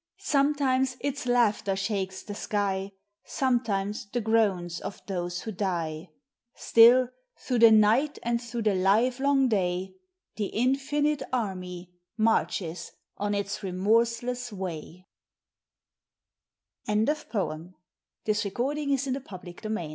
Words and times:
Sometimes 0.23 0.97
its 1.01 1.27
laughter 1.27 1.73
shakos 1.73 2.25
the 2.25 2.33
sky. 2.33 2.91
Sometimes 3.23 4.07
the 4.11 4.19
groans 4.19 4.79
of 4.79 4.99
those 5.05 5.41
who 5.41 5.51
die. 5.51 6.07
Still 6.55 7.09
through 7.37 7.59
the 7.59 7.69
night 7.71 8.17
and 8.23 8.41
through 8.41 8.63
the 8.63 8.73
livelong 8.73 9.47
day 9.47 9.93
The 10.37 10.47
infinite 10.47 11.21
army 11.31 11.91
marches 12.17 12.93
on 13.17 13.35
its 13.35 13.61
remorseless 13.61 14.51
wa\ 14.51 14.69
RICHARD 14.71 15.05
WATSON 16.87 17.05
GILDER. 17.05 17.15
COME 17.45 17.75
TO 18.25 18.25
THESE 18.25 18.39
SCENES 19.03 19.89